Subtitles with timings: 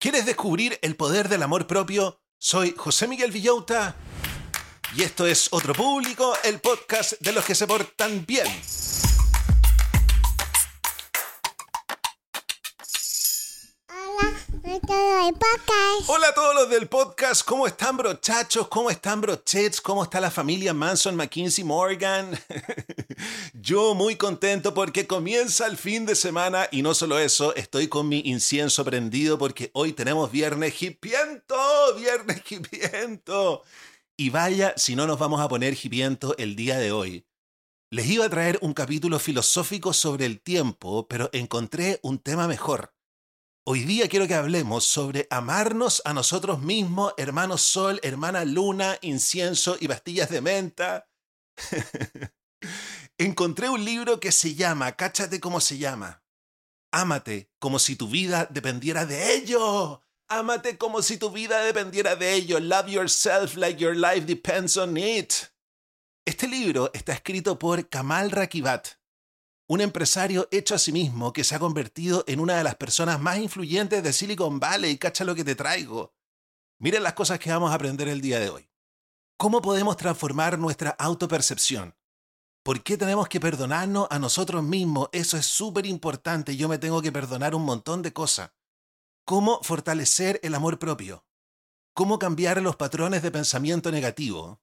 [0.00, 2.22] ¿Quieres descubrir el poder del amor propio?
[2.38, 3.94] Soy José Miguel Villauta
[4.96, 8.46] y esto es Otro Público, el podcast de los que se portan bien.
[16.08, 18.66] Hola a todos los del podcast, ¿cómo están brochachos?
[18.66, 19.80] ¿Cómo están brochets?
[19.80, 22.36] ¿Cómo está la familia Manson, McKinsey, Morgan?
[23.54, 28.08] Yo muy contento porque comienza el fin de semana y no solo eso, estoy con
[28.08, 31.56] mi incienso prendido porque hoy tenemos viernes hipiento,
[31.96, 33.62] viernes hipiento.
[34.16, 37.24] Y vaya si no nos vamos a poner hipiento el día de hoy.
[37.90, 42.92] Les iba a traer un capítulo filosófico sobre el tiempo, pero encontré un tema mejor.
[43.64, 49.76] Hoy día quiero que hablemos sobre amarnos a nosotros mismos, hermano sol, hermana luna, incienso
[49.78, 51.10] y pastillas de menta.
[53.18, 56.24] Encontré un libro que se llama, cáchate cómo se llama.
[56.90, 60.02] Ámate como si tu vida dependiera de ello.
[60.28, 62.60] Ámate como si tu vida dependiera de ello.
[62.60, 65.34] Love yourself like your life depends on it.
[66.24, 68.99] Este libro está escrito por Kamal Rakibat,
[69.70, 73.20] un empresario hecho a sí mismo que se ha convertido en una de las personas
[73.20, 74.98] más influyentes de Silicon Valley.
[74.98, 76.12] Cacha lo que te traigo.
[76.80, 78.68] Miren las cosas que vamos a aprender el día de hoy.
[79.36, 81.94] ¿Cómo podemos transformar nuestra autopercepción?
[82.64, 85.08] ¿Por qué tenemos que perdonarnos a nosotros mismos?
[85.12, 86.56] Eso es súper importante.
[86.56, 88.50] Yo me tengo que perdonar un montón de cosas.
[89.24, 91.24] ¿Cómo fortalecer el amor propio?
[91.94, 94.60] ¿Cómo cambiar los patrones de pensamiento negativo?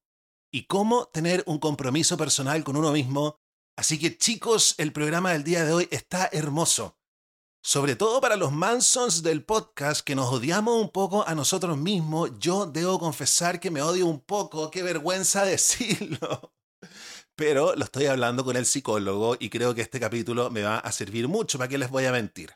[0.52, 3.40] ¿Y cómo tener un compromiso personal con uno mismo
[3.78, 6.98] Así que chicos, el programa del día de hoy está hermoso.
[7.62, 12.32] Sobre todo para los Mansons del podcast que nos odiamos un poco a nosotros mismos,
[12.40, 16.56] yo debo confesar que me odio un poco, qué vergüenza decirlo.
[17.36, 20.92] Pero lo estoy hablando con el psicólogo y creo que este capítulo me va a
[20.92, 22.56] servir mucho, ¿para qué les voy a mentir?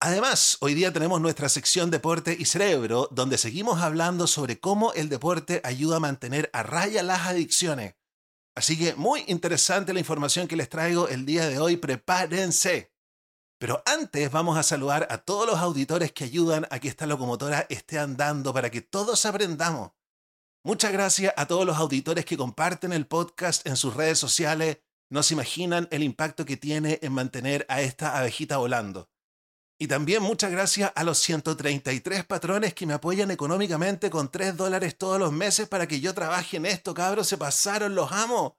[0.00, 5.10] Además, hoy día tenemos nuestra sección Deporte y Cerebro, donde seguimos hablando sobre cómo el
[5.10, 7.97] deporte ayuda a mantener a raya las adicciones.
[8.58, 12.92] Así que muy interesante la información que les traigo el día de hoy, prepárense.
[13.56, 17.66] Pero antes vamos a saludar a todos los auditores que ayudan a que esta locomotora
[17.68, 19.92] esté andando para que todos aprendamos.
[20.64, 24.78] Muchas gracias a todos los auditores que comparten el podcast en sus redes sociales.
[25.08, 29.08] No se imaginan el impacto que tiene en mantener a esta abejita volando.
[29.80, 34.98] Y también muchas gracias a los 133 patrones que me apoyan económicamente con 3 dólares
[34.98, 38.58] todos los meses para que yo trabaje en esto, cabros, se pasaron, los amo.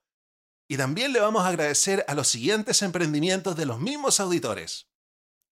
[0.70, 4.88] Y también le vamos a agradecer a los siguientes emprendimientos de los mismos auditores.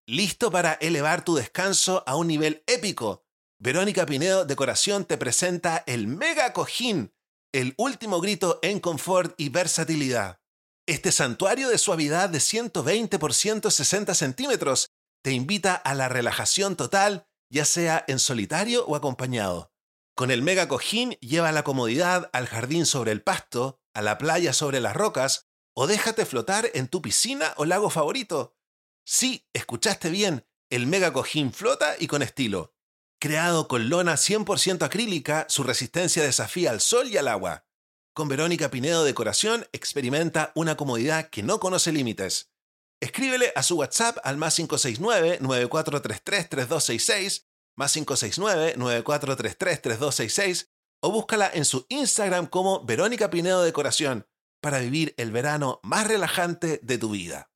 [0.08, 3.26] ¿Listo para elevar tu descanso a un nivel épico?
[3.60, 7.12] Verónica Pinedo Decoración te presenta el Mega Cojín,
[7.52, 10.40] el último grito en confort y versatilidad.
[10.88, 14.92] Este santuario de suavidad de 120 por 160 centímetros
[15.24, 19.74] te invita a la relajación total, ya sea en solitario o acompañado.
[20.16, 24.54] Con el mega cojín lleva la comodidad al jardín sobre el pasto, a la playa
[24.54, 28.58] sobre las rocas, o déjate flotar en tu piscina o lago favorito.
[29.06, 32.74] Sí, escuchaste bien, el mega cojín flota y con estilo.
[33.20, 37.66] Creado con lona 100% acrílica, su resistencia desafía al sol y al agua.
[38.14, 42.52] Con Verónica Pinedo Decoración experimenta una comodidad que no conoce límites.
[43.00, 47.46] Escríbele a su WhatsApp al más 569-9433-3266,
[47.78, 50.70] más 569-9433-3266,
[51.04, 54.26] o búscala en su Instagram como Verónica Pinedo Decoración
[54.62, 57.52] para vivir el verano más relajante de tu vida.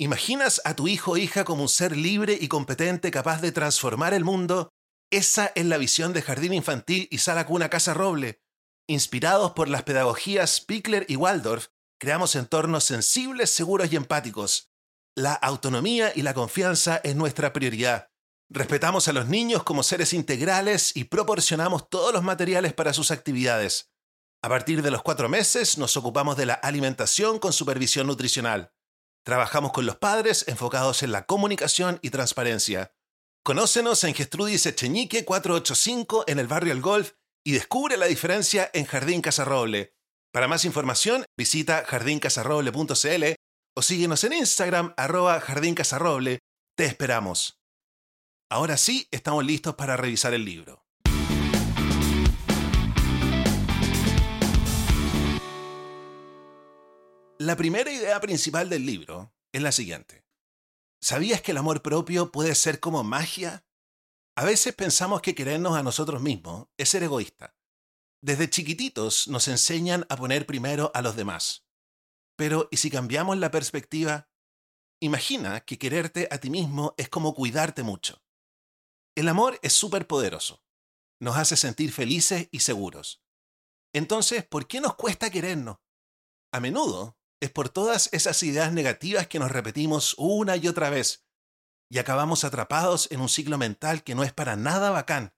[0.00, 4.14] ¿Imaginas a tu hijo o hija como un ser libre y competente capaz de transformar
[4.14, 4.72] el mundo?
[5.12, 8.42] Esa es la visión de Jardín Infantil y Sala Cuna Casa Roble.
[8.88, 11.68] Inspirados por las pedagogías Pickler y Waldorf,
[12.00, 14.71] creamos entornos sensibles, seguros y empáticos
[15.14, 18.08] la autonomía y la confianza es nuestra prioridad.
[18.48, 23.92] Respetamos a los niños como seres integrales y proporcionamos todos los materiales para sus actividades.
[24.42, 28.72] A partir de los cuatro meses nos ocupamos de la alimentación con supervisión nutricional.
[29.24, 32.94] Trabajamos con los padres enfocados en la comunicación y transparencia.
[33.44, 37.12] Conócenos en Gestrudis Echeñique 485 en el barrio El Golf
[37.44, 39.94] y descubre la diferencia en Jardín Casarroble.
[40.32, 43.34] Para más información, visita jardincasarroble.cl
[43.74, 45.74] o síguenos en Instagram, arroba Jardín.
[46.74, 47.60] Te esperamos.
[48.50, 50.84] Ahora sí, estamos listos para revisar el libro.
[57.38, 60.24] La primera idea principal del libro es la siguiente.
[61.00, 63.64] ¿Sabías que el amor propio puede ser como magia?
[64.36, 67.56] A veces pensamos que querernos a nosotros mismos es ser egoísta.
[68.22, 71.64] Desde chiquititos nos enseñan a poner primero a los demás.
[72.42, 74.28] Pero, ¿y si cambiamos la perspectiva?
[75.00, 78.20] Imagina que quererte a ti mismo es como cuidarte mucho.
[79.14, 80.64] El amor es súper poderoso.
[81.20, 83.22] Nos hace sentir felices y seguros.
[83.94, 85.76] Entonces, ¿por qué nos cuesta querernos?
[86.52, 91.24] A menudo es por todas esas ideas negativas que nos repetimos una y otra vez
[91.90, 95.32] y acabamos atrapados en un ciclo mental que no es para nada bacán.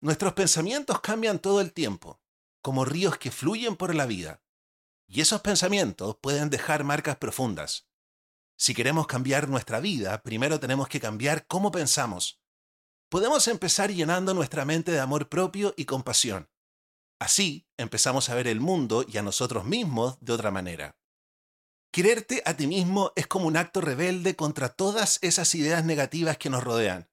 [0.00, 2.22] Nuestros pensamientos cambian todo el tiempo,
[2.62, 4.45] como ríos que fluyen por la vida.
[5.08, 7.88] Y esos pensamientos pueden dejar marcas profundas.
[8.58, 12.40] Si queremos cambiar nuestra vida, primero tenemos que cambiar cómo pensamos.
[13.08, 16.50] Podemos empezar llenando nuestra mente de amor propio y compasión.
[17.18, 20.98] Así empezamos a ver el mundo y a nosotros mismos de otra manera.
[21.92, 26.50] Quererte a ti mismo es como un acto rebelde contra todas esas ideas negativas que
[26.50, 27.08] nos rodean.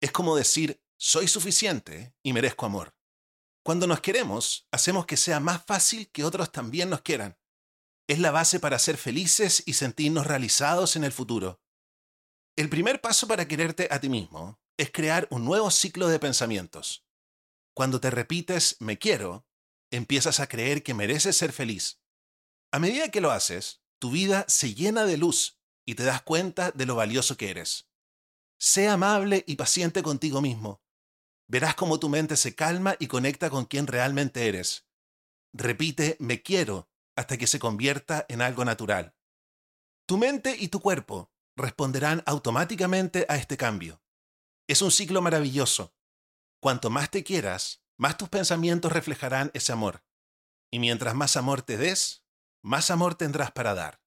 [0.00, 2.97] Es como decir, soy suficiente y merezco amor.
[3.68, 7.36] Cuando nos queremos, hacemos que sea más fácil que otros también nos quieran.
[8.06, 11.60] Es la base para ser felices y sentirnos realizados en el futuro.
[12.56, 17.04] El primer paso para quererte a ti mismo es crear un nuevo ciclo de pensamientos.
[17.74, 19.46] Cuando te repites me quiero,
[19.90, 22.00] empiezas a creer que mereces ser feliz.
[22.72, 26.70] A medida que lo haces, tu vida se llena de luz y te das cuenta
[26.70, 27.86] de lo valioso que eres.
[28.58, 30.80] Sé amable y paciente contigo mismo.
[31.48, 34.86] Verás cómo tu mente se calma y conecta con quien realmente eres.
[35.54, 39.14] Repite me quiero hasta que se convierta en algo natural.
[40.06, 44.02] Tu mente y tu cuerpo responderán automáticamente a este cambio.
[44.68, 45.94] Es un ciclo maravilloso.
[46.60, 50.04] Cuanto más te quieras, más tus pensamientos reflejarán ese amor.
[50.70, 52.24] Y mientras más amor te des,
[52.62, 54.00] más amor tendrás para dar.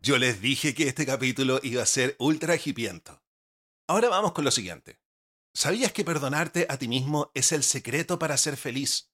[0.00, 3.21] Yo les dije que este capítulo iba a ser ultra hipiento.
[3.92, 4.98] Ahora vamos con lo siguiente.
[5.54, 9.12] ¿Sabías que perdonarte a ti mismo es el secreto para ser feliz?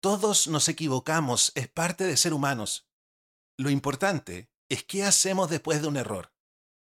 [0.00, 2.88] Todos nos equivocamos, es parte de ser humanos.
[3.58, 6.32] Lo importante es qué hacemos después de un error.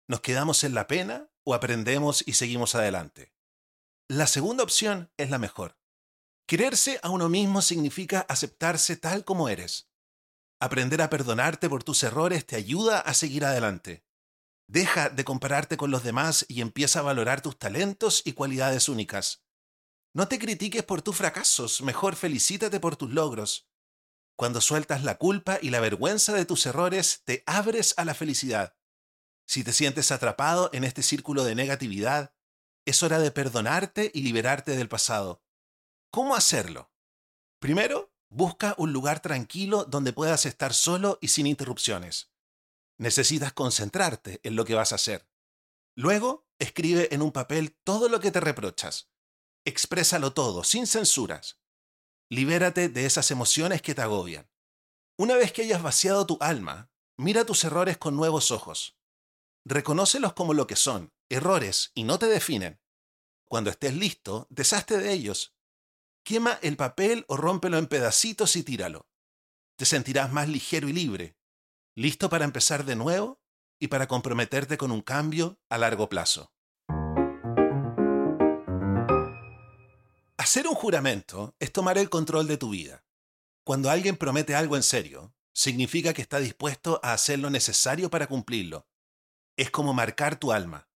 [0.08, 3.32] ¿Nos quedamos en la pena o aprendemos y seguimos adelante?
[4.08, 5.78] La segunda opción es la mejor.
[6.48, 9.92] Quererse a uno mismo significa aceptarse tal como eres.
[10.58, 14.04] Aprender a perdonarte por tus errores te ayuda a seguir adelante.
[14.66, 19.44] Deja de compararte con los demás y empieza a valorar tus talentos y cualidades únicas.
[20.14, 23.68] No te critiques por tus fracasos, mejor felicítate por tus logros.
[24.36, 28.76] Cuando sueltas la culpa y la vergüenza de tus errores, te abres a la felicidad.
[29.46, 32.34] Si te sientes atrapado en este círculo de negatividad,
[32.84, 35.44] es hora de perdonarte y liberarte del pasado.
[36.10, 36.92] ¿Cómo hacerlo?
[37.58, 42.31] Primero, busca un lugar tranquilo donde puedas estar solo y sin interrupciones.
[43.02, 45.28] Necesitas concentrarte en lo que vas a hacer.
[45.96, 49.10] Luego, escribe en un papel todo lo que te reprochas.
[49.64, 51.58] Exprésalo todo, sin censuras.
[52.30, 54.48] Libérate de esas emociones que te agobian.
[55.18, 58.96] Una vez que hayas vaciado tu alma, mira tus errores con nuevos ojos.
[59.64, 62.80] Reconócelos como lo que son, errores, y no te definen.
[63.48, 65.56] Cuando estés listo, deshazte de ellos
[66.22, 69.08] Quema el papel o rómpelo en pedacitos y tíralo.
[69.76, 71.36] Te sentirás más ligero y libre,
[71.94, 73.40] listo para empezar de nuevo
[73.78, 76.52] y para comprometerte con un cambio a largo plazo.
[80.38, 83.04] Hacer un juramento es tomar el control de tu vida.
[83.64, 88.26] Cuando alguien promete algo en serio, significa que está dispuesto a hacer lo necesario para
[88.26, 88.88] cumplirlo.
[89.56, 90.88] Es como marcar tu alma.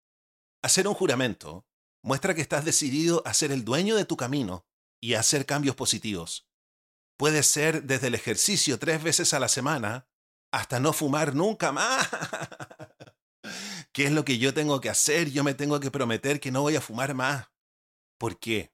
[0.63, 1.67] Hacer un juramento
[2.03, 4.67] muestra que estás decidido a ser el dueño de tu camino
[5.01, 6.49] y hacer cambios positivos.
[7.17, 10.09] Puede ser desde el ejercicio tres veces a la semana
[10.57, 12.09] hasta no fumar nunca más.
[13.93, 15.31] ¿Qué es lo que yo tengo que hacer?
[15.31, 17.51] Yo me tengo que prometer que no voy a fumar más.
[18.19, 18.73] ¿Por qué?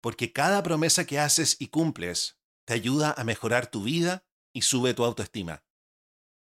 [0.00, 4.94] Porque cada promesa que haces y cumples te ayuda a mejorar tu vida y sube
[4.94, 5.64] tu autoestima.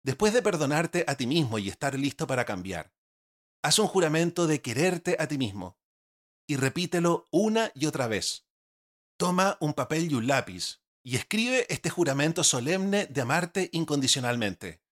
[0.04, 2.94] Después de perdonarte a ti mismo y estar listo para cambiar,
[3.62, 5.76] haz un juramento de quererte a ti mismo
[6.46, 8.46] y repítelo una y otra vez.
[9.16, 14.82] Toma un papel y un lápiz y escribe este juramento solemne de amarte incondicionalmente.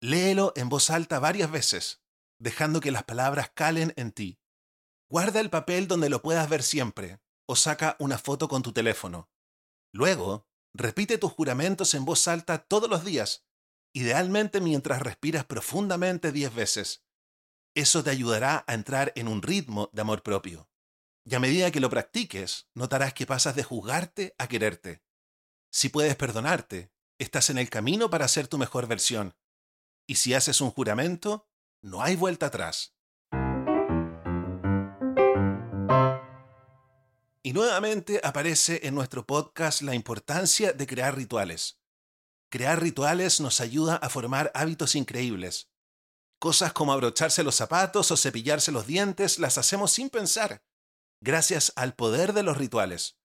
[0.00, 2.02] Léelo en voz alta varias veces,
[2.38, 4.40] dejando que las palabras calen en ti.
[5.08, 9.30] Guarda el papel donde lo puedas ver siempre, o saca una foto con tu teléfono.
[9.92, 13.46] Luego, repite tus juramentos en voz alta todos los días,
[13.92, 17.04] idealmente mientras respiras profundamente diez veces.
[17.74, 20.68] Eso te ayudará a entrar en un ritmo de amor propio.
[21.24, 25.02] Y a medida que lo practiques, notarás que pasas de juzgarte a quererte.
[25.76, 29.34] Si puedes perdonarte, estás en el camino para ser tu mejor versión.
[30.06, 31.48] Y si haces un juramento,
[31.82, 32.94] no hay vuelta atrás.
[37.42, 41.80] Y nuevamente aparece en nuestro podcast la importancia de crear rituales.
[42.52, 45.72] Crear rituales nos ayuda a formar hábitos increíbles.
[46.38, 50.62] Cosas como abrocharse los zapatos o cepillarse los dientes las hacemos sin pensar,
[51.20, 53.18] gracias al poder de los rituales.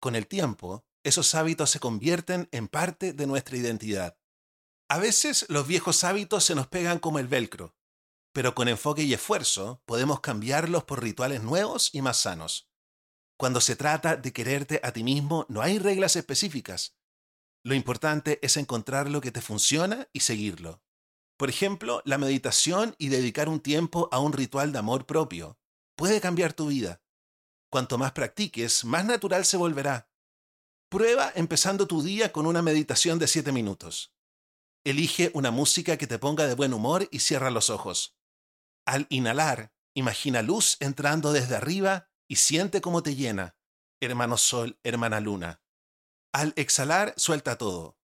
[0.00, 4.18] Con el tiempo, esos hábitos se convierten en parte de nuestra identidad.
[4.88, 7.76] A veces los viejos hábitos se nos pegan como el velcro,
[8.32, 12.68] pero con enfoque y esfuerzo podemos cambiarlos por rituales nuevos y más sanos.
[13.38, 16.96] Cuando se trata de quererte a ti mismo, no hay reglas específicas.
[17.62, 20.82] Lo importante es encontrar lo que te funciona y seguirlo.
[21.36, 25.58] Por ejemplo, la meditación y dedicar un tiempo a un ritual de amor propio
[25.94, 27.00] puede cambiar tu vida.
[27.70, 30.08] Cuanto más practiques, más natural se volverá.
[30.88, 34.14] Prueba empezando tu día con una meditación de 7 minutos.
[34.84, 38.16] Elige una música que te ponga de buen humor y cierra los ojos.
[38.86, 43.56] Al inhalar, imagina luz entrando desde arriba y siente cómo te llena,
[44.00, 45.60] hermano sol, hermana luna.
[46.32, 47.98] Al exhalar, suelta todo.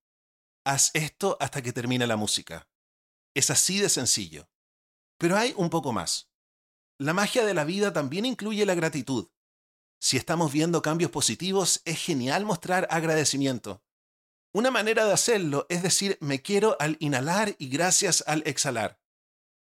[0.65, 2.67] Haz esto hasta que termine la música.
[3.33, 4.49] Es así de sencillo.
[5.17, 6.29] Pero hay un poco más.
[6.99, 9.29] La magia de la vida también incluye la gratitud.
[10.03, 13.85] Si estamos viendo cambios positivos, es genial mostrar agradecimiento.
[14.53, 18.99] Una manera de hacerlo es decir me quiero al inhalar y gracias al exhalar.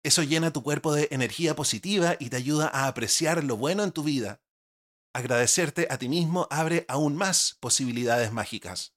[0.04, 3.90] Eso llena tu cuerpo de energía positiva y te ayuda a apreciar lo bueno en
[3.90, 4.40] tu vida.
[5.12, 8.95] Agradecerte a ti mismo abre aún más posibilidades mágicas.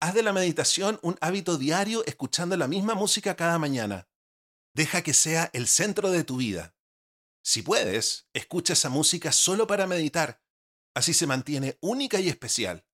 [0.00, 4.08] Haz de la meditación un hábito diario escuchando la misma música cada mañana.
[4.72, 6.74] Deja que sea el centro de tu vida.
[7.44, 10.41] Si puedes, escucha esa música solo para meditar.
[10.94, 12.84] Así se mantiene única y especial.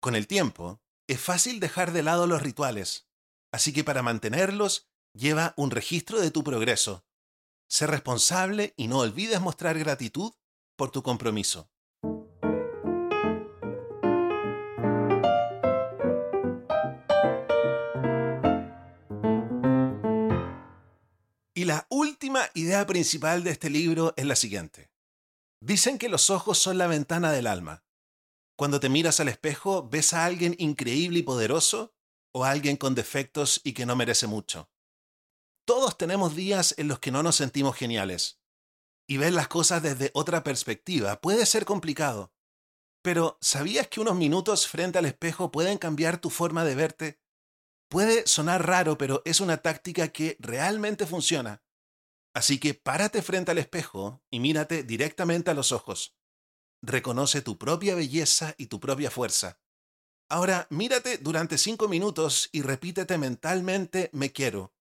[0.00, 3.08] Con el tiempo, es fácil dejar de lado los rituales,
[3.52, 7.04] así que para mantenerlos, lleva un registro de tu progreso.
[7.68, 10.32] Sé responsable y no olvides mostrar gratitud
[10.76, 11.70] por tu compromiso.
[21.54, 24.89] Y la última idea principal de este libro es la siguiente.
[25.62, 27.84] Dicen que los ojos son la ventana del alma.
[28.56, 31.94] Cuando te miras al espejo, ¿ves a alguien increíble y poderoso
[32.32, 34.70] o a alguien con defectos y que no merece mucho?
[35.66, 38.40] Todos tenemos días en los que no nos sentimos geniales.
[39.06, 42.32] Y ver las cosas desde otra perspectiva puede ser complicado.
[43.02, 47.20] Pero ¿sabías que unos minutos frente al espejo pueden cambiar tu forma de verte?
[47.88, 51.62] Puede sonar raro, pero es una táctica que realmente funciona.
[52.32, 56.16] Así que párate frente al espejo y mírate directamente a los ojos.
[56.82, 59.60] Reconoce tu propia belleza y tu propia fuerza.
[60.28, 64.72] Ahora mírate durante cinco minutos y repítete mentalmente me quiero.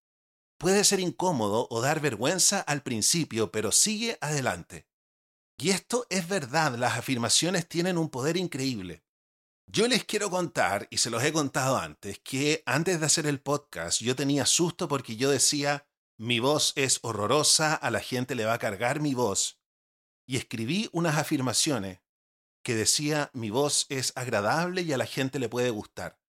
[0.60, 4.88] Puede ser incómodo o dar vergüenza al principio, pero sigue adelante.
[5.58, 9.03] Y esto es verdad, las afirmaciones tienen un poder increíble.
[9.65, 13.41] Yo les quiero contar, y se los he contado antes, que antes de hacer el
[13.41, 15.88] podcast yo tenía susto porque yo decía,
[16.19, 19.57] mi voz es horrorosa, a la gente le va a cargar mi voz
[20.27, 22.01] y escribí unas afirmaciones
[22.61, 26.19] que decía mi voz es agradable y a la gente le puede gustar.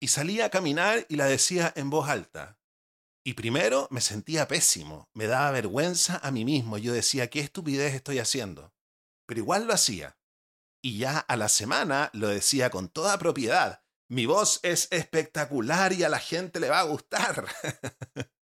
[0.00, 2.60] Y salía a caminar y la decía en voz alta.
[3.24, 7.94] Y primero me sentía pésimo, me daba vergüenza a mí mismo, yo decía, ¿qué estupidez
[7.94, 8.74] estoy haciendo?
[9.26, 10.18] Pero igual lo hacía.
[10.82, 16.02] Y ya a la semana lo decía con toda propiedad, mi voz es espectacular y
[16.02, 17.46] a la gente le va a gustar.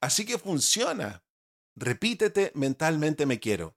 [0.00, 1.24] Así que funciona.
[1.76, 3.76] Repítete mentalmente me quiero.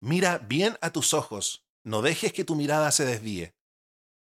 [0.00, 3.54] Mira bien a tus ojos, no dejes que tu mirada se desvíe.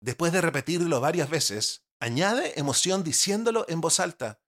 [0.01, 4.41] Después de repetirlo varias veces, añade emoción diciéndolo en voz alta.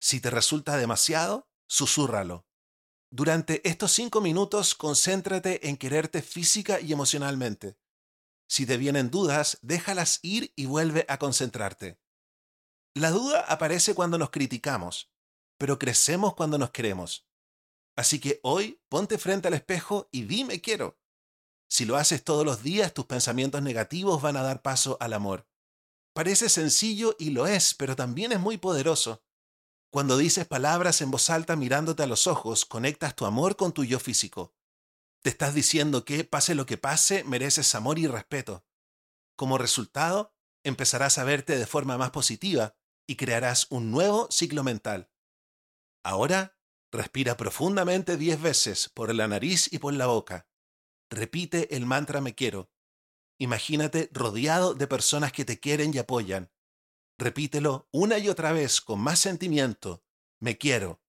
[0.00, 2.46] Si te resulta demasiado, susúrralo.
[3.10, 7.78] Durante estos cinco minutos, concéntrate en quererte física y emocionalmente.
[8.48, 11.98] Si te vienen dudas, déjalas ir y vuelve a concentrarte.
[12.94, 15.10] La duda aparece cuando nos criticamos,
[15.58, 17.26] pero crecemos cuando nos queremos.
[17.96, 20.98] Así que hoy ponte frente al espejo y dime quiero.
[21.68, 25.48] Si lo haces todos los días, tus pensamientos negativos van a dar paso al amor.
[26.12, 29.22] Parece sencillo y lo es, pero también es muy poderoso.
[29.90, 33.84] Cuando dices palabras en voz alta mirándote a los ojos, conectas tu amor con tu
[33.84, 34.54] yo físico.
[35.22, 38.64] Te estás diciendo que, pase lo que pase, mereces amor y respeto.
[39.36, 40.34] Como resultado,
[40.64, 45.10] empezarás a verte de forma más positiva y crearás un nuevo ciclo mental.
[46.06, 46.56] Ahora
[46.92, 50.48] Respira profundamente diez veces por la nariz y por la boca.
[51.10, 52.70] Repite el mantra me quiero.
[53.38, 56.50] Imagínate rodeado de personas que te quieren y apoyan.
[57.18, 60.04] Repítelo una y otra vez con más sentimiento.
[60.40, 61.02] Me quiero.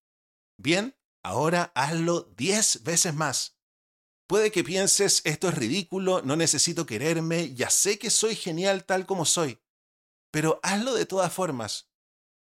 [0.58, 3.58] Bien, ahora hazlo diez veces más.
[4.27, 9.06] Puede que pienses, esto es ridículo, no necesito quererme, ya sé que soy genial tal
[9.06, 9.62] como soy.
[10.32, 11.89] Pero hazlo de todas formas.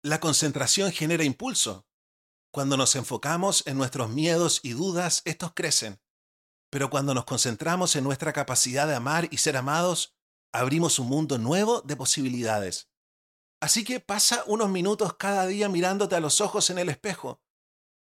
[0.03, 1.90] La concentración genera impulso
[2.53, 6.01] Cuando nos enfocamos en nuestros miedos y dudas, estos crecen.
[6.69, 10.17] Pero cuando nos concentramos en nuestra capacidad de amar y ser amados,
[10.53, 12.91] abrimos un mundo nuevo de posibilidades.
[13.61, 17.41] Así que pasa unos minutos cada día mirándote a los ojos en el espejo.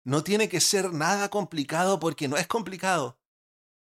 [0.03, 3.19] No tiene que ser nada complicado porque no es complicado.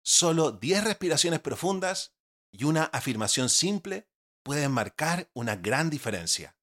[0.03, 2.13] Solo 10 respiraciones profundas
[2.51, 4.07] y una afirmación simple
[4.43, 6.55] pueden marcar una gran diferencia.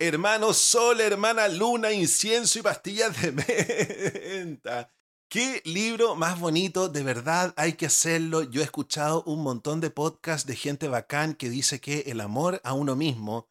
[0.00, 3.32] Hermano Sol, hermana Luna, incienso y pastillas de
[4.52, 4.92] menta.
[5.28, 8.44] Qué libro más bonito, de verdad hay que hacerlo.
[8.44, 12.60] Yo he escuchado un montón de podcasts de gente bacán que dice que el amor
[12.62, 13.48] a uno mismo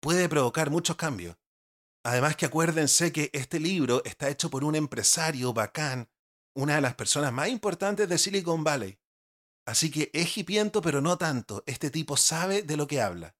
[0.00, 1.36] puede provocar muchos cambios.
[2.02, 6.08] Además que acuérdense que este libro está hecho por un empresario bacán,
[6.54, 8.98] una de las personas más importantes de Silicon Valley.
[9.66, 11.62] Así que es hipiento, pero no tanto.
[11.66, 13.36] Este tipo sabe de lo que habla.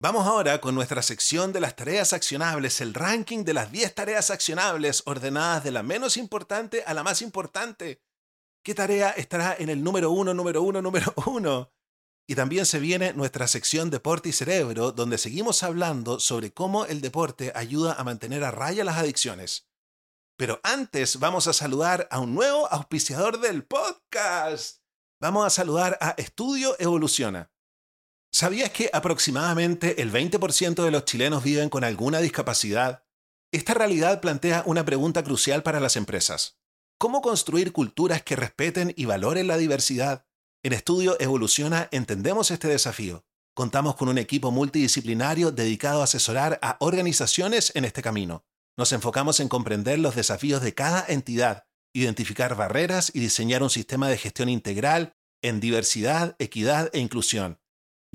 [0.00, 4.30] Vamos ahora con nuestra sección de las tareas accionables, el ranking de las 10 tareas
[4.30, 8.00] accionables ordenadas de la menos importante a la más importante.
[8.62, 11.72] ¿Qué tarea estará en el número 1, número 1, número 1?
[12.28, 17.00] Y también se viene nuestra sección Deporte y Cerebro, donde seguimos hablando sobre cómo el
[17.00, 19.68] deporte ayuda a mantener a raya las adicciones.
[20.36, 24.80] Pero antes vamos a saludar a un nuevo auspiciador del podcast.
[25.20, 27.50] Vamos a saludar a Estudio Evoluciona.
[28.30, 33.04] ¿Sabías que aproximadamente el 20% de los chilenos viven con alguna discapacidad?
[33.52, 36.58] Esta realidad plantea una pregunta crucial para las empresas.
[36.98, 40.26] ¿Cómo construir culturas que respeten y valoren la diversidad?
[40.62, 43.24] En Estudio Evoluciona entendemos este desafío.
[43.54, 48.44] Contamos con un equipo multidisciplinario dedicado a asesorar a organizaciones en este camino.
[48.76, 54.08] Nos enfocamos en comprender los desafíos de cada entidad, identificar barreras y diseñar un sistema
[54.08, 57.58] de gestión integral en diversidad, equidad e inclusión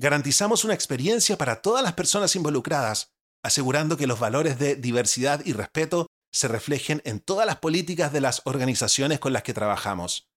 [0.04, 5.54] Garantizamos una experiencia para todas las personas involucradas, asegurando que los valores de diversidad y
[5.54, 10.28] respeto se reflejen en todas las políticas de las organizaciones con las que trabajamos.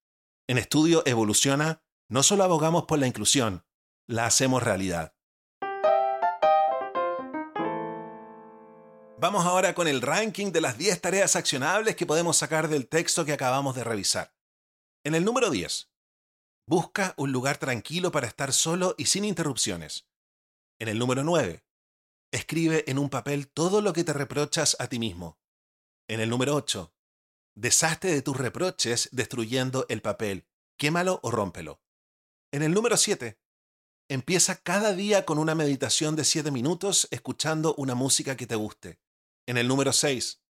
[0.48, 3.66] En Estudio Evoluciona, no solo abogamos por la inclusión,
[4.08, 5.14] la hacemos realidad.
[9.20, 13.26] Vamos ahora con el ranking de las 10 tareas accionables que podemos sacar del texto
[13.26, 14.34] que acabamos de revisar.
[15.04, 15.90] En el número 10,
[16.70, 20.06] Busca un lugar tranquilo para estar solo y sin interrupciones.
[20.80, 21.64] En el número 9.
[22.34, 25.40] Escribe en un papel todo lo que te reprochas a ti mismo.
[26.10, 26.94] En el número 8.
[27.56, 30.46] Deshazte de tus reproches destruyendo el papel.
[30.78, 31.82] Quémalo o rómpelo.
[32.52, 33.40] En el número 7.
[34.10, 39.00] Empieza cada día con una meditación de 7 minutos escuchando una música que te guste.
[39.46, 40.42] En el número 6.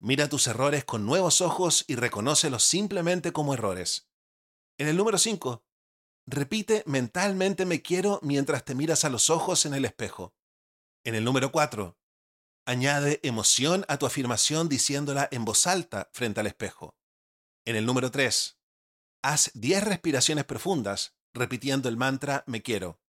[0.00, 4.11] Mira tus errores con nuevos ojos y reconócelos simplemente como errores.
[4.78, 5.64] En el número 5,
[6.26, 10.34] repite mentalmente me quiero mientras te miras a los ojos en el espejo.
[11.04, 11.98] En el número 4,
[12.66, 16.96] añade emoción a tu afirmación diciéndola en voz alta frente al espejo.
[17.64, 18.58] En el número 3,
[19.22, 23.00] haz 10 respiraciones profundas repitiendo el mantra me quiero.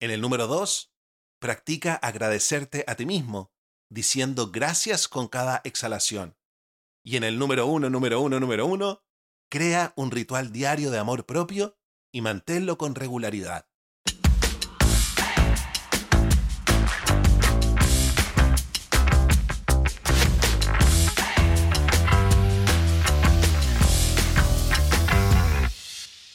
[0.00, 0.92] En el número 2,
[1.38, 3.52] practica agradecerte a ti mismo
[3.88, 6.36] diciendo gracias con cada exhalación.
[7.04, 9.02] Y en el número 1, número 1, número 1,
[9.52, 11.76] Crea un ritual diario de amor propio
[12.10, 13.66] y manténlo con regularidad.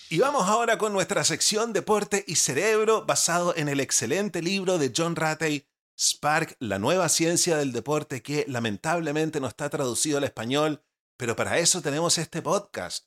[0.10, 4.94] Y vamos ahora con nuestra sección Deporte y Cerebro, basado en el excelente libro de
[4.96, 5.68] John Ratey,
[6.00, 10.84] Spark, la nueva ciencia del deporte, que lamentablemente no está traducido al español,
[11.18, 13.07] pero para eso tenemos este podcast.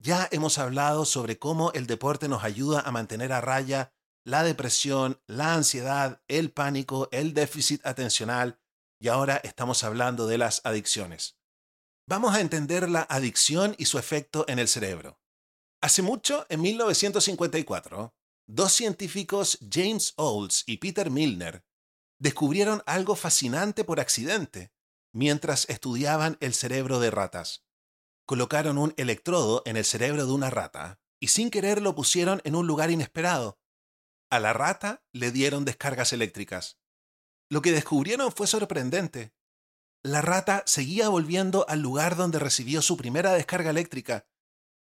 [0.00, 3.92] Ya hemos hablado sobre cómo el deporte nos ayuda a mantener a raya
[4.24, 8.60] la depresión, la ansiedad, el pánico, el déficit atencional
[9.00, 11.38] y ahora estamos hablando de las adicciones.
[12.06, 15.20] Vamos a entender la adicción y su efecto en el cerebro.
[15.80, 18.14] Hace mucho, en 1954,
[18.46, 21.64] dos científicos, James Olds y Peter Milner,
[22.18, 24.72] descubrieron algo fascinante por accidente
[25.12, 27.67] mientras estudiaban el cerebro de ratas.
[28.28, 32.56] Colocaron un electrodo en el cerebro de una rata y sin querer lo pusieron en
[32.56, 33.58] un lugar inesperado.
[34.28, 36.78] A la rata le dieron descargas eléctricas.
[37.48, 39.32] Lo que descubrieron fue sorprendente.
[40.02, 44.28] La rata seguía volviendo al lugar donde recibió su primera descarga eléctrica,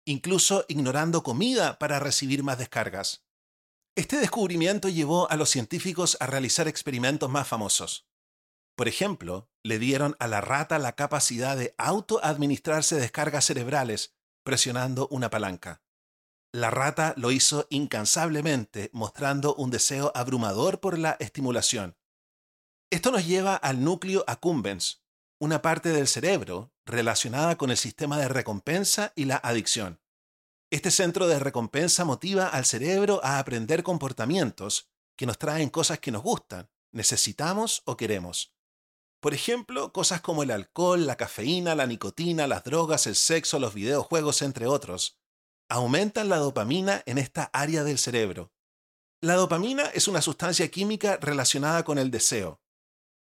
[0.05, 3.25] incluso ignorando comida para recibir más descargas.
[3.95, 8.09] Este descubrimiento llevó a los científicos a realizar experimentos más famosos.
[8.75, 15.29] Por ejemplo, le dieron a la rata la capacidad de autoadministrarse descargas cerebrales presionando una
[15.29, 15.81] palanca.
[16.53, 21.97] La rata lo hizo incansablemente, mostrando un deseo abrumador por la estimulación.
[22.89, 25.03] Esto nos lleva al núcleo accumbens,
[25.37, 29.99] una parte del cerebro relacionada con el sistema de recompensa y la adicción.
[30.71, 36.11] Este centro de recompensa motiva al cerebro a aprender comportamientos que nos traen cosas que
[36.11, 38.56] nos gustan, necesitamos o queremos.
[39.19, 43.73] Por ejemplo, cosas como el alcohol, la cafeína, la nicotina, las drogas, el sexo, los
[43.73, 45.17] videojuegos, entre otros,
[45.69, 48.53] aumentan la dopamina en esta área del cerebro.
[49.21, 52.61] La dopamina es una sustancia química relacionada con el deseo,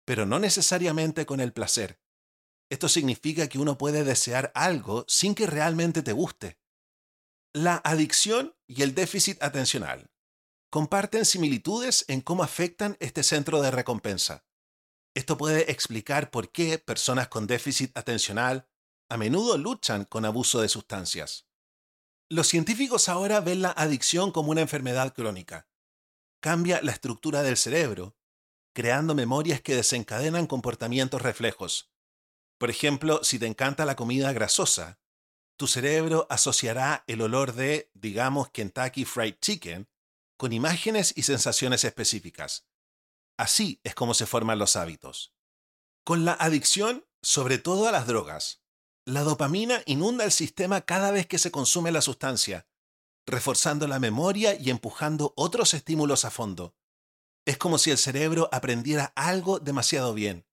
[0.04, 1.98] pero no necesariamente con el placer.
[2.70, 6.58] Esto significa que uno puede desear algo sin que realmente te guste.
[7.54, 10.10] La adicción y el déficit atencional
[10.70, 14.45] comparten similitudes en cómo afectan este centro de recompensa.
[15.16, 18.68] Esto puede explicar por qué personas con déficit atencional
[19.08, 21.46] a menudo luchan con abuso de sustancias.
[22.28, 25.70] Los científicos ahora ven la adicción como una enfermedad crónica.
[26.40, 28.14] Cambia la estructura del cerebro,
[28.74, 31.90] creando memorias que desencadenan comportamientos reflejos.
[32.58, 35.00] Por ejemplo, si te encanta la comida grasosa,
[35.56, 39.88] tu cerebro asociará el olor de, digamos, Kentucky Fried Chicken
[40.36, 42.66] con imágenes y sensaciones específicas.
[43.36, 45.34] Así es como se forman los hábitos.
[46.04, 48.62] Con la adicción, sobre todo a las drogas,
[49.04, 52.68] la dopamina inunda el sistema cada vez que se consume la sustancia,
[53.26, 56.76] reforzando la memoria y empujando otros estímulos a fondo.
[57.44, 60.46] Es como si el cerebro aprendiera algo demasiado bien.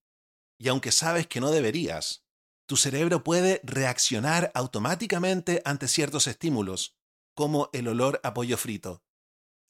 [0.58, 2.24] Y aunque sabes que no deberías,
[2.66, 6.96] tu cerebro puede reaccionar automáticamente ante ciertos estímulos,
[7.34, 9.03] como el olor a pollo frito.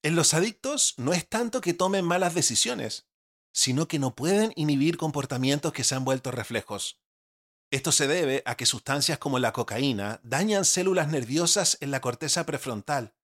[0.05, 3.07] En los adictos no es tanto que tomen malas decisiones,
[3.55, 7.01] sino que no pueden inhibir comportamientos que se han vuelto reflejos.
[7.71, 12.45] Esto se debe a que sustancias como la cocaína dañan células nerviosas en la corteza
[12.45, 13.15] prefrontal,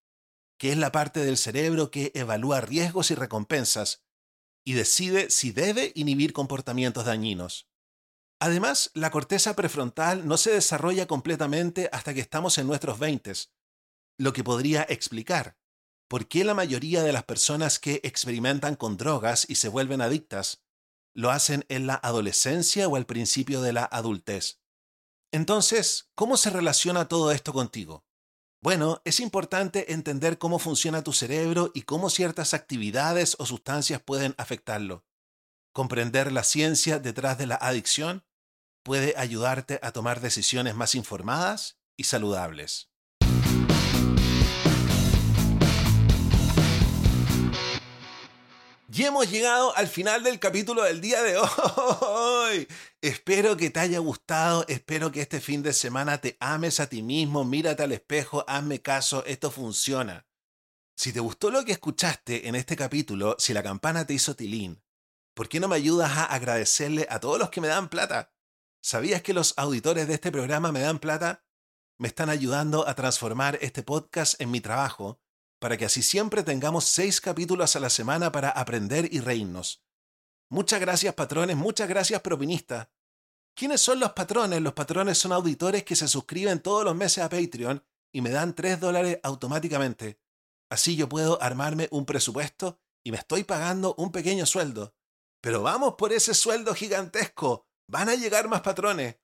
[0.56, 4.02] que es la parte del cerebro que evalúa riesgos y recompensas,
[4.64, 7.68] y decide si debe inhibir comportamientos dañinos.
[8.40, 13.34] Además, la corteza prefrontal no se desarrolla completamente hasta que estamos en nuestros 20,
[14.16, 15.60] lo que podría explicar
[16.11, 20.61] ¿por qué la mayoría de las personas que experimentan con drogas y se vuelven adictas
[21.14, 24.61] lo hacen en la adolescencia o al principio de la adultez?
[25.31, 28.05] Entonces, ¿cómo se relaciona todo esto contigo?
[28.61, 34.35] Bueno, es importante entender cómo funciona tu cerebro y cómo ciertas actividades o sustancias pueden
[34.37, 35.07] afectarlo.
[35.73, 38.25] Comprender la ciencia detrás de la adicción
[38.83, 42.89] puede ayudarte a tomar decisiones más informadas y saludables.
[48.92, 51.37] Y hemos llegado al final del capítulo del día de
[52.00, 52.66] hoy.
[53.00, 57.00] Espero que te haya gustado, espero que este fin de semana te ames a ti
[57.00, 60.26] mismo, mírate al espejo, hazme caso, esto funciona.
[60.96, 64.83] Si te gustó lo que escuchaste en este capítulo, si la campana te hizo tilín,
[65.35, 68.35] ¿por qué no me ayudas a agradecerle a todos los que me dan plata?
[68.83, 71.44] ¿Sabías que los auditores de este programa me dan plata?
[71.96, 75.20] Me están ayudando a transformar este podcast en mi trabajo
[75.61, 79.85] para que así siempre tengamos seis capítulos a la semana para aprender y reírnos.
[80.49, 82.88] Muchas gracias patrones, muchas gracias propinistas.
[83.55, 84.62] ¿Quiénes son los patrones?
[84.62, 88.55] Los patrones son auditores que se suscriben todos los meses a Patreon y me dan
[88.55, 90.18] 3 dólares automáticamente.
[90.70, 94.94] Así yo puedo armarme un presupuesto y me estoy pagando un pequeño sueldo.
[95.42, 97.66] Pero vamos por ese sueldo gigantesco.
[97.87, 99.16] Van a llegar más patrones.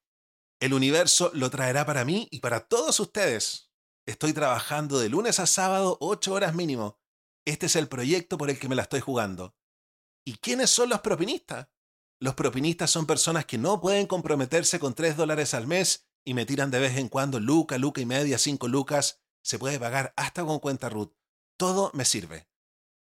[0.60, 3.65] El universo lo traerá para mí y para todos ustedes.
[4.06, 7.00] Estoy trabajando de lunes a sábado ocho horas mínimo.
[7.44, 9.56] Este es el proyecto por el que me la estoy jugando.
[10.24, 11.68] ¿Y quiénes son los propinistas?
[12.20, 16.46] Los propinistas son personas que no pueden comprometerse con tres dólares al mes y me
[16.46, 19.20] tiran de vez en cuando luca, luca y media, cinco lucas.
[19.42, 21.12] Se puede pagar hasta con cuenta RUT.
[21.56, 22.48] Todo me sirve.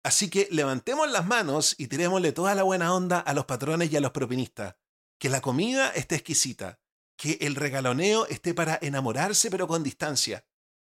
[0.04, 3.96] Así que levantemos las manos y tirémosle toda la buena onda a los patrones y
[3.96, 4.76] a los propinistas.
[5.18, 6.82] Que la comida esté exquisita.
[7.16, 10.46] Que el regaloneo esté para enamorarse pero con distancia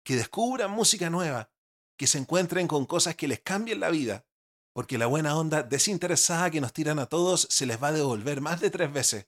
[0.08, 1.50] que descubran música nueva,
[1.98, 4.24] que se encuentren con cosas que les cambien la vida,
[4.72, 8.40] porque la buena onda desinteresada que nos tiran a todos se les va a devolver
[8.40, 9.26] más de tres veces.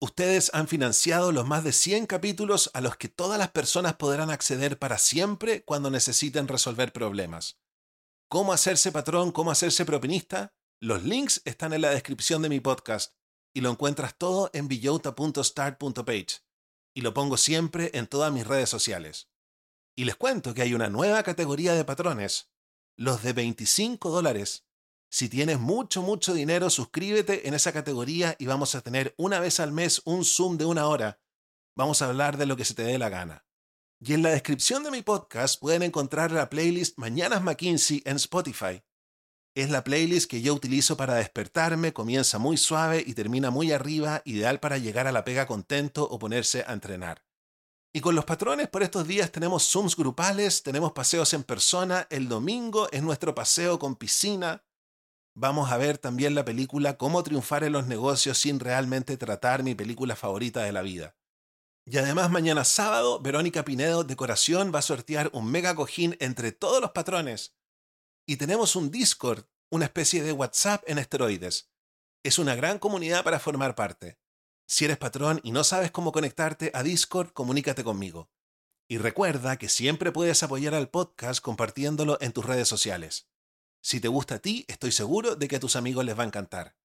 [0.00, 4.30] Ustedes han financiado los más de 100 capítulos a los que todas las personas podrán
[4.30, 7.60] acceder para siempre cuando necesiten resolver problemas.
[8.28, 9.30] ¿Cómo hacerse patrón?
[9.30, 10.52] ¿Cómo hacerse propinista?
[10.80, 13.14] Los links están en la descripción de mi podcast
[13.54, 16.40] y lo encuentras todo en billota.start.page.
[16.96, 19.30] Y lo pongo siempre en todas mis redes sociales.
[20.00, 22.50] Y les cuento que hay una nueva categoría de patrones,
[22.96, 24.64] los de 25 dólares.
[25.10, 29.60] Si tienes mucho, mucho dinero, suscríbete en esa categoría y vamos a tener una vez
[29.60, 31.20] al mes un Zoom de una hora.
[31.76, 33.44] Vamos a hablar de lo que se te dé la gana.
[33.98, 38.82] Y en la descripción de mi podcast pueden encontrar la playlist Mañanas McKinsey en Spotify.
[39.54, 44.22] Es la playlist que yo utilizo para despertarme, comienza muy suave y termina muy arriba,
[44.24, 47.22] ideal para llegar a la pega contento o ponerse a entrenar.
[47.92, 52.28] Y con los patrones por estos días tenemos Zooms grupales, tenemos paseos en persona, el
[52.28, 54.64] domingo es nuestro paseo con piscina.
[55.34, 59.74] Vamos a ver también la película Cómo triunfar en los negocios sin realmente tratar mi
[59.74, 61.16] película favorita de la vida.
[61.84, 66.80] Y además mañana sábado, Verónica Pinedo Decoración va a sortear un mega cojín entre todos
[66.80, 67.56] los patrones.
[68.24, 71.72] Y tenemos un Discord, una especie de WhatsApp en esteroides.
[72.22, 74.20] Es una gran comunidad para formar parte.
[74.70, 78.30] Si eres patrón y no sabes cómo conectarte a Discord, comunícate conmigo.
[78.88, 83.28] Y recuerda que siempre puedes apoyar al podcast compartiéndolo en tus redes sociales.
[83.82, 86.26] Si te gusta a ti, estoy seguro de que a tus amigos les va a
[86.26, 86.76] encantar.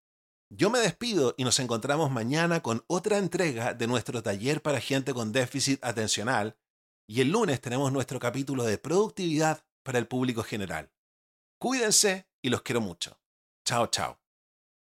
[0.49, 5.13] Yo me despido y nos encontramos mañana con otra entrega de nuestro taller para gente
[5.13, 6.57] con déficit atencional
[7.07, 10.91] y el lunes tenemos nuestro capítulo de productividad para el público general.
[11.59, 13.19] Cuídense y los quiero mucho.
[13.63, 14.24] Chao, chao.